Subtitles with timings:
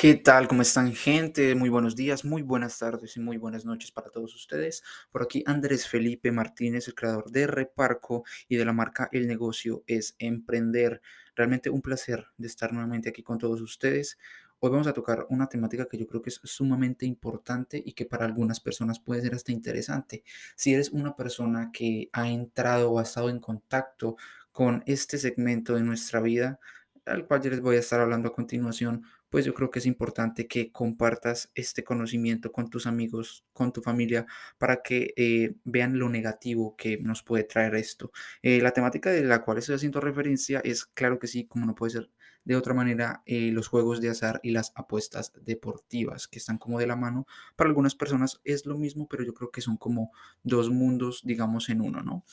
[0.00, 0.48] ¿Qué tal?
[0.48, 1.54] ¿Cómo están, gente?
[1.54, 4.82] Muy buenos días, muy buenas tardes y muy buenas noches para todos ustedes.
[5.12, 9.84] Por aquí Andrés Felipe Martínez, el creador de Reparco y de la marca El negocio
[9.86, 11.02] es emprender.
[11.36, 14.16] Realmente un placer de estar nuevamente aquí con todos ustedes.
[14.62, 18.04] Hoy vamos a tocar una temática que yo creo que es sumamente importante y que
[18.04, 20.22] para algunas personas puede ser hasta interesante.
[20.54, 24.16] Si eres una persona que ha entrado o ha estado en contacto
[24.52, 26.60] con este segmento de nuestra vida,
[27.06, 29.86] al cual yo les voy a estar hablando a continuación, pues yo creo que es
[29.86, 34.26] importante que compartas este conocimiento con tus amigos, con tu familia,
[34.58, 38.12] para que eh, vean lo negativo que nos puede traer esto.
[38.42, 41.74] Eh, la temática de la cual estoy haciendo referencia es, claro que sí, como no
[41.74, 42.10] puede ser
[42.44, 46.78] de otra manera, eh, los juegos de azar y las apuestas deportivas, que están como
[46.78, 47.26] de la mano.
[47.56, 51.68] Para algunas personas es lo mismo, pero yo creo que son como dos mundos, digamos,
[51.68, 52.24] en uno, ¿no?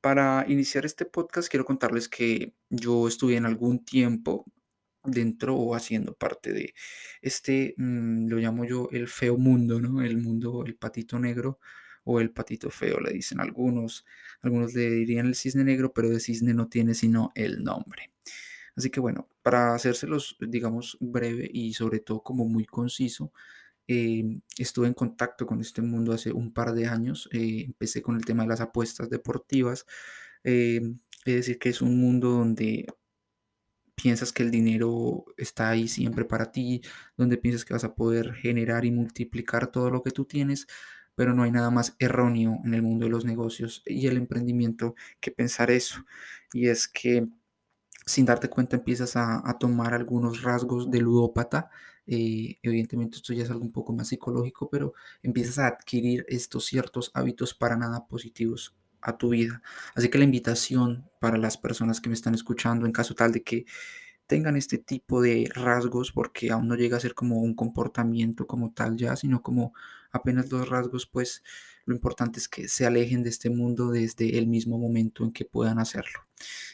[0.00, 4.44] Para iniciar este podcast quiero contarles que yo estuve en algún tiempo
[5.06, 6.74] dentro o haciendo parte de
[7.22, 10.02] este, mm, lo llamo yo el feo mundo, ¿no?
[10.02, 11.58] El mundo, el patito negro
[12.04, 14.04] o el patito feo, le dicen algunos.
[14.42, 18.12] Algunos le dirían el cisne negro, pero de cisne no tiene sino el nombre.
[18.76, 23.32] Así que bueno, para hacérselos, digamos, breve y sobre todo como muy conciso,
[23.88, 27.28] Em, estuve en contacto con este mundo hace un par de años.
[27.32, 29.86] Eh, empecé con el tema de las apuestas deportivas.
[30.44, 32.86] Em, es decir, que es un mundo donde
[33.94, 36.82] piensas que el dinero está ahí siempre para ti,
[37.16, 40.66] donde piensas que vas a poder generar y multiplicar todo lo que tú tienes,
[41.14, 44.94] pero no hay nada más erróneo en el mundo de los negocios y el emprendimiento
[45.20, 46.04] que pensar eso.
[46.52, 47.28] Y es que
[48.06, 51.70] sin darte cuenta empiezas a, tomar algunos rasgos de ludópata.
[52.06, 56.64] Eh, evidentemente esto ya es algo un poco más psicológico, pero empiezas a adquirir estos
[56.66, 59.60] ciertos hábitos para nada positivos a tu vida.
[59.94, 63.42] Así que la invitación para las personas que me están escuchando, en caso tal de
[63.42, 63.66] que
[64.26, 68.72] tengan este tipo de rasgos, porque aún no llega a ser como un comportamiento como
[68.72, 69.74] tal ya, sino como
[70.12, 71.42] apenas dos rasgos, pues
[71.86, 75.44] lo importante es que se alejen de este mundo desde el mismo momento en que
[75.44, 76.26] puedan hacerlo.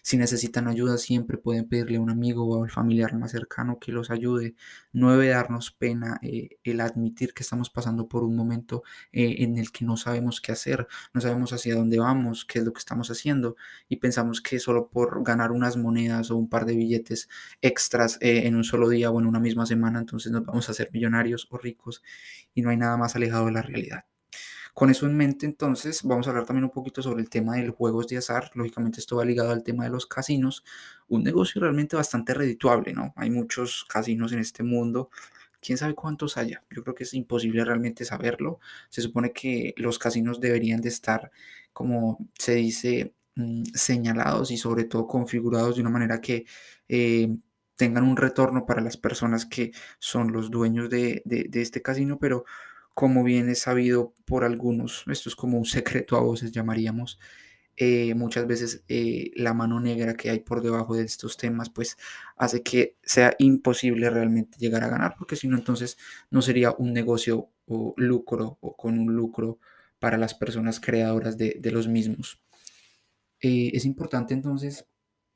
[0.03, 3.93] Si necesitan ayuda, siempre pueden pedirle a un amigo o al familiar más cercano que
[3.93, 4.54] los ayude.
[4.93, 8.82] No debe darnos pena eh, el admitir que estamos pasando por un momento
[9.12, 12.64] eh, en el que no sabemos qué hacer, no sabemos hacia dónde vamos, qué es
[12.64, 13.56] lo que estamos haciendo
[13.88, 17.28] y pensamos que solo por ganar unas monedas o un par de billetes
[17.60, 20.72] extras eh, en un solo día o en una misma semana, entonces nos vamos a
[20.72, 22.03] hacer millonarios o ricos
[22.54, 24.04] y no hay nada más alejado de la realidad.
[24.74, 27.64] Con eso en mente, entonces, vamos a hablar también un poquito sobre el tema de
[27.64, 28.50] los juegos de azar.
[28.54, 30.64] Lógicamente, esto va ligado al tema de los casinos.
[31.08, 33.12] Un negocio realmente bastante redituable, ¿no?
[33.16, 35.10] Hay muchos casinos en este mundo.
[35.60, 36.64] ¿Quién sabe cuántos haya?
[36.70, 38.60] Yo creo que es imposible realmente saberlo.
[38.88, 41.30] Se supone que los casinos deberían de estar,
[41.72, 46.46] como se dice, mm, señalados y sobre todo configurados de una manera que
[46.88, 47.28] eh,
[47.76, 52.44] tengan un retorno para las personas que son los dueños de, de este casino, pero
[52.94, 57.19] como bien es sabido por algunos, esto es como un secreto a voces llamaríamos,
[57.76, 61.97] eh, muchas veces eh, la mano negra que hay por debajo de estos temas pues
[62.36, 65.97] hace que sea imposible realmente llegar a ganar porque si no entonces
[66.31, 69.58] no sería un negocio o lucro o con un lucro
[69.98, 72.42] para las personas creadoras de, los mismos.
[73.41, 74.86] Eh, es importante entonces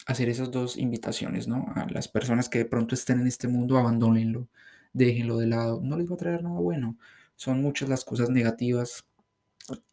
[0.07, 1.67] hacer esas dos invitaciones, ¿no?
[1.75, 4.49] A las personas que de pronto estén en este mundo, abandónenlo,
[4.93, 6.97] déjenlo de lado, no les va a traer nada bueno
[7.37, 9.07] son muchas las cosas negativas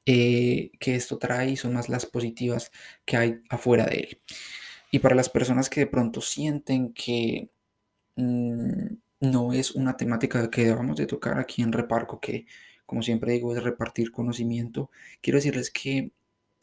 [0.06, 2.72] eh, que esto trae y son más las positivas
[3.06, 4.22] que hay afuera de él.
[4.92, 7.50] Y para las personas que de pronto sienten que
[8.16, 12.46] mm, no es una temática que debamos de tocar aquí en Reparco, que
[12.86, 16.12] como siempre digo es repartir conocimiento, quiero decirles que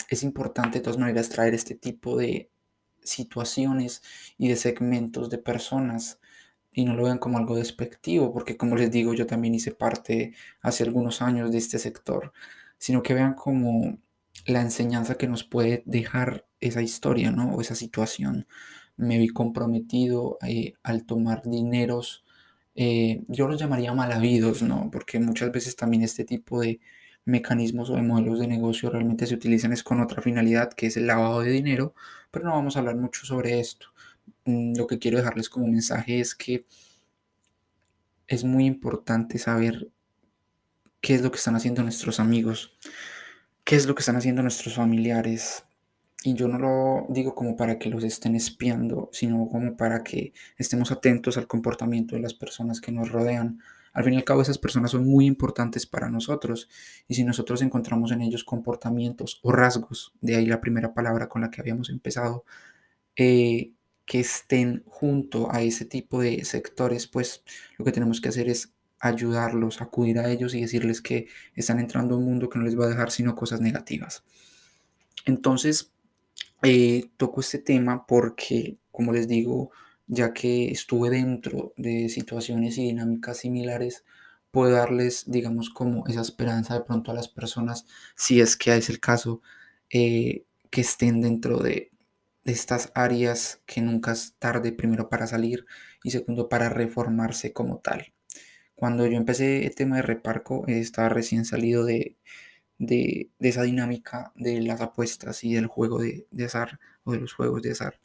[0.09, 2.51] es importante de todas maneras traer este tipo de
[3.03, 4.03] situaciones
[4.39, 6.21] y de segmentos de personas
[6.73, 10.35] y no lo vean como algo despectivo, porque como les digo, yo también hice parte
[10.63, 12.33] hace algunos años de este sector,
[12.79, 13.99] sino que vean como
[14.47, 17.55] la enseñanza que nos puede dejar esa historia, ¿no?
[17.55, 18.47] O esa situación.
[18.97, 22.25] Me vi comprometido eh, al tomar dineros,
[22.75, 24.91] eh, yo los llamaría mal habidos, ¿no?
[24.91, 26.81] Porque muchas veces también este tipo de
[27.25, 30.97] mecanismos o de modelos de negocio realmente se utilizan es con otra finalidad, que es
[30.97, 31.95] el lavado de dinero,
[32.31, 33.89] pero no vamos a hablar mucho sobre esto.
[34.51, 36.67] Mm, lo que quiero dejarles como mensaje es que
[38.27, 39.91] es muy importante saber
[41.01, 42.77] qué es lo que están haciendo nuestros amigos,
[43.65, 45.65] qué es lo que están haciendo nuestros familiares.
[46.25, 50.33] Y yo no lo digo como para que los estén espiando, sino como para que
[50.59, 53.61] estemos atentos al comportamiento de las personas que nos rodean,
[53.93, 56.69] Al fin y al cabo, esas personas son muy importantes para nosotros
[57.09, 61.43] y si nosotros encontramos en ellos comportamientos o rasgos, de ahí la primera palabra con
[61.43, 62.45] la que habíamos empezado,
[63.17, 63.73] eh,
[64.11, 67.45] que estén junto a ese tipo de sectores, pues
[67.79, 72.17] lo que tenemos que hacer es ayudarlos, acudir a ellos y decirles que están entrando
[72.17, 74.25] a un mundo que no les va a dejar sino cosas negativas.
[75.27, 75.93] Entonces,
[76.65, 79.71] eh, toco este tema porque, como les digo,
[80.09, 84.03] ya que estuve dentro de situaciones y dinámicas similares,
[84.51, 87.87] puedo darles, digamos, como esa esperanza de pronto a las personas,
[88.17, 89.41] si es que es el caso,
[89.89, 91.90] eh, que estén dentro de,
[92.45, 95.67] de estas áreas que nunca es tarde, primero para salir
[96.03, 98.13] y segundo para reformarse como tal.
[98.75, 102.17] Cuando yo empecé el tema de reparco, estaba recién salido de,
[102.79, 107.35] de, esa dinámica de las apuestas y del juego de, de azar o de los
[107.35, 108.01] juegos de azar.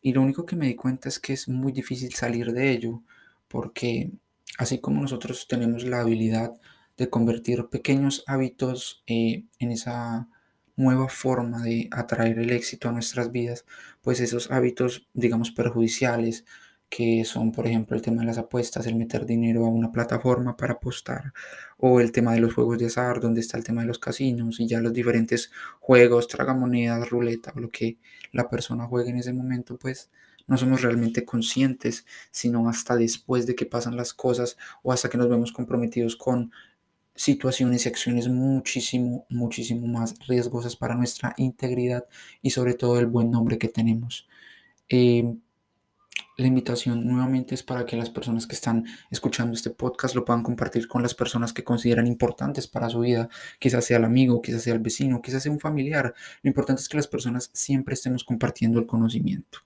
[0.00, 3.02] Y lo único que me di cuenta es que es muy difícil salir de ello,
[3.48, 4.12] porque
[4.58, 6.54] así como nosotros tenemos la habilidad
[6.96, 10.28] de convertir pequeños hábitos eh, en esa
[10.76, 13.64] nueva forma de atraer el éxito a nuestras vidas,
[14.02, 16.44] pues esos hábitos, digamos, perjudiciales,
[16.88, 20.56] que son, por ejemplo, el tema de las apuestas, el meter dinero a una plataforma
[20.56, 21.32] para apostar,
[21.78, 24.60] o el tema de los juegos de azar, donde está el tema de los casinos
[24.60, 25.50] y ya los diferentes
[25.80, 27.98] juegos, tragamonedas, ruleta, lo que
[28.32, 30.10] la persona juegue en ese momento, pues
[30.46, 35.18] no somos realmente conscientes, sino hasta después de que pasan las cosas o hasta que
[35.18, 36.52] nos vemos comprometidos con
[37.16, 42.06] situaciones y acciones muchísimo, muchísimo más riesgosas para nuestra integridad
[42.42, 44.28] y sobre todo el buen nombre que tenemos.
[44.88, 45.34] Eh,
[46.36, 50.42] la invitación nuevamente es para que las personas que están escuchando este podcast lo puedan
[50.42, 53.28] compartir con las personas que consideran importantes para su vida,
[53.58, 56.14] quizás sea el amigo, quizás sea el vecino, quizás sea un familiar.
[56.42, 59.60] Lo importante es que las personas siempre estemos compartiendo el conocimiento.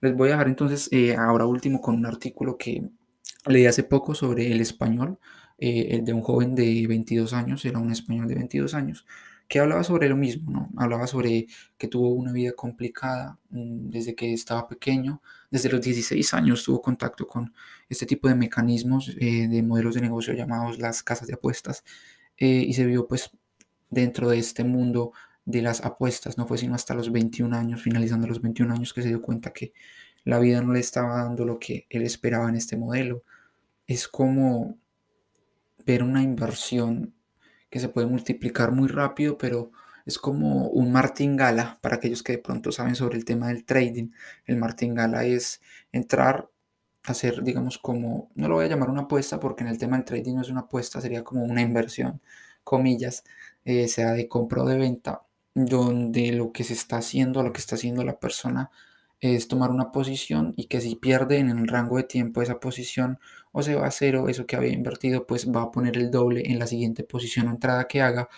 [0.00, 2.88] Les voy a dejar entonces eh, ahora último con un artículo que
[3.46, 5.18] leí hace poco sobre el español,
[5.62, 9.06] eh, el de un joven de 22 años, era un español de 22 años,
[9.46, 10.70] que hablaba sobre lo mismo, ¿no?
[10.76, 11.46] Hablaba sobre
[11.78, 15.22] que tuvo una vida complicada mm, desde que estaba pequeño,
[15.52, 17.54] desde los 16 años tuvo contacto con
[17.88, 21.84] este tipo de mecanismos eh, de modelos de negocio llamados las casas de apuestas
[22.38, 23.30] eh, y se vio pues
[23.90, 25.12] dentro de este mundo
[25.44, 29.02] de las apuestas, no fue sino hasta los 21 años, finalizando los 21 años que
[29.02, 29.72] se dio cuenta que
[30.24, 33.22] la vida no le estaba dando lo que él esperaba en este modelo.
[33.86, 34.78] Es como
[35.86, 37.14] ver una inversión
[37.70, 39.72] que se puede multiplicar muy rápido, pero
[40.04, 44.10] es como un martingala para aquellos que de pronto saben sobre el tema del trading.
[44.46, 45.60] El martingala es
[45.92, 46.50] entrar,
[47.04, 50.04] hacer, digamos, como, no lo voy a llamar una apuesta porque en el tema del
[50.04, 52.20] trading no es una apuesta, sería como una inversión,
[52.64, 53.24] comillas,
[53.64, 55.22] eh, sea de compra o de venta,
[55.54, 58.70] donde lo que se está haciendo, lo que está haciendo la persona
[59.22, 63.18] es tomar una posición y que si pierde en el rango de tiempo esa posición
[63.52, 66.42] o se va a cero, eso que había invertido, pues va a poner el doble
[66.50, 68.28] en la siguiente posición o entrada que haga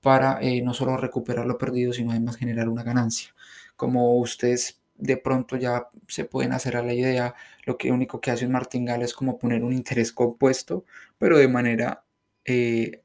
[0.00, 3.34] para eh, no solo recuperar lo perdido, sino además generar una ganancia.
[3.76, 7.34] Como ustedes de pronto ya se pueden hacer a la idea,
[7.64, 10.84] lo que único que hace un martingale es como poner un interés compuesto,
[11.18, 12.04] pero de manera
[12.44, 13.02] eh,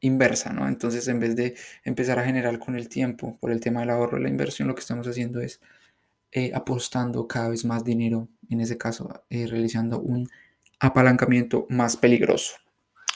[0.00, 0.68] inversa, ¿no?
[0.68, 4.18] Entonces, en vez de empezar a generar con el tiempo, por el tema del ahorro,
[4.18, 5.60] la inversión, lo que estamos haciendo es
[6.38, 10.28] eh, apostando cada vez más dinero, en ese caso eh, realizando un
[10.78, 12.56] apalancamiento más peligroso.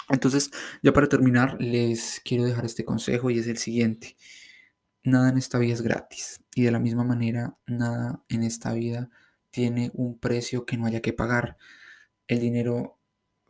[0.08, 0.50] Entonces,
[0.82, 4.16] ya para terminar, les quiero dejar este consejo y es el siguiente.
[5.04, 9.10] Nada en esta vida es gratis y de la misma manera, nada en esta vida
[9.50, 11.58] tiene un precio que no haya que pagar.
[12.26, 12.98] El dinero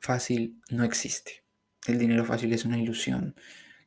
[0.01, 1.45] fácil no existe.
[1.87, 3.37] El dinero fácil es una ilusión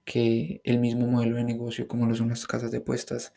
[0.05, 3.33] que el mismo modelo de negocio como lo son las casas de apuestas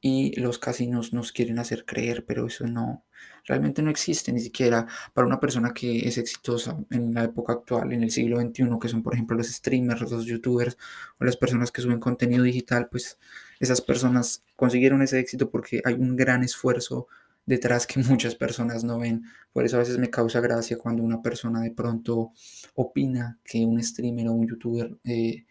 [0.00, 3.04] y los casinos nos quieren hacer creer, pero eso no,
[3.44, 7.92] realmente no existe ni siquiera para una persona que es exitosa en la época actual,
[7.92, 10.78] en el siglo XXI, que son por ejemplo los streamers, los youtubers
[11.18, 13.18] o las personas que suben contenido digital, pues
[13.58, 17.08] esas personas consiguieron ese éxito porque hay un gran esfuerzo
[17.46, 19.24] detrás que muchas personas no ven.
[19.52, 22.32] Por eso a veces me causa gracia cuando una persona de pronto
[22.74, 25.44] opina que un streamer o un youtuber eh,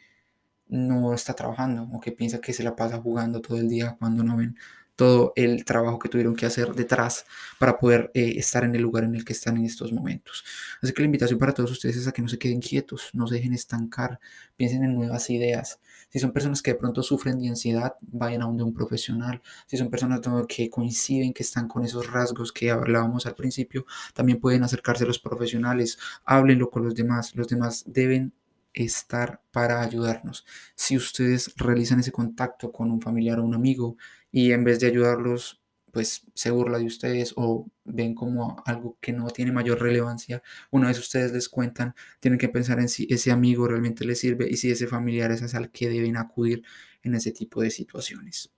[0.69, 4.23] no está trabajando o que piensa que se la pasa jugando todo el día cuando
[4.23, 4.55] no ven
[4.99, 7.25] todo el trabajo que tuvieron que hacer detrás
[7.57, 10.43] para poder eh, estar en el lugar en el que están en estos momentos.
[10.81, 13.25] Así que la invitación para todos ustedes es a que no se queden quietos, no
[13.25, 14.19] se dejen estancar,
[14.57, 15.79] piensen en nuevas ideas.
[16.09, 19.41] Si son personas que de pronto sufren de ansiedad, vayan a donde un profesional.
[19.67, 24.41] Si son personas que coinciden, que están con esos rasgos que hablábamos al principio, también
[24.41, 27.33] pueden acercarse a los profesionales, háblenlo con los demás.
[27.37, 28.33] Los demás deben
[28.73, 30.45] estar para ayudarnos.
[30.75, 33.97] Si ustedes realizan ese contacto con un familiar o un amigo
[34.31, 35.59] y en vez de ayudarlos
[35.91, 40.87] pues se burla de ustedes o ven como algo que no tiene mayor relevancia, una
[40.87, 44.57] vez ustedes les cuentan, tienen que pensar en si ese amigo realmente les sirve y
[44.57, 46.63] si ese familiar es al que deben acudir
[47.03, 48.51] en ese tipo de situaciones.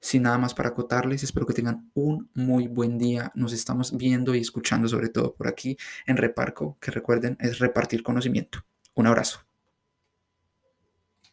[0.00, 3.30] Sin nada más para acotarles, espero que tengan un muy buen día.
[3.36, 8.02] Nos estamos viendo y escuchando sobre todo por aquí en Reparco, que recuerden es repartir
[8.02, 8.64] conocimiento.
[8.94, 9.40] Un abrazo.